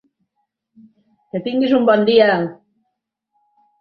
Que 1.33 1.43
tinguis 1.49 1.77
un 1.81 1.85
bon 1.91 2.09
dia! 2.11 2.31